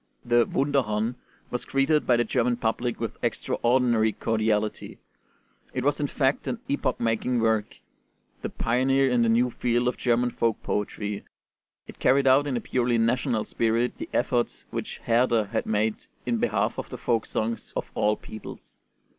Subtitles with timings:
[0.25, 1.13] The 'Wunderhorn'
[1.51, 4.97] was greeted by the German public with extraordinary cordiality.
[5.75, 7.77] It was in fact an epoch making work,
[8.41, 11.23] the pioneer in the new field of German folk poetry.
[11.85, 16.37] It carried out in a purely national spirit the efforts which Herder had made in
[16.37, 18.81] behalf of the folk songs of all peoples.